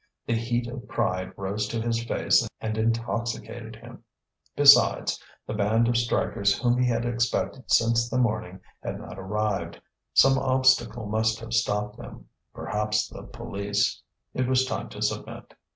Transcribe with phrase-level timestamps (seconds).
[0.25, 4.03] The heat of pride rose to his face and intoxicated him.
[4.55, 9.79] Besides, the band of strikers whom he had expected since the morning had not arrived;
[10.15, 14.01] some obstacle must have stopped them, perhaps the police;
[14.33, 15.53] it was time to submit.